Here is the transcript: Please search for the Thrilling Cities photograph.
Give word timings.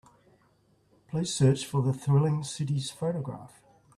Please 1.07 1.31
search 1.31 1.63
for 1.63 1.83
the 1.83 1.93
Thrilling 1.93 2.43
Cities 2.43 2.89
photograph. 2.89 3.61